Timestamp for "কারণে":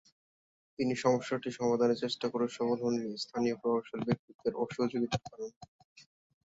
5.25-5.55